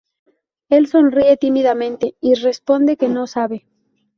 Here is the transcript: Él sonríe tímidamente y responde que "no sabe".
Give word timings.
Él 0.69 0.87
sonríe 0.87 1.37
tímidamente 1.37 2.15
y 2.21 2.33
responde 2.33 2.97
que 2.97 3.07
"no 3.07 3.27
sabe". 3.27 3.67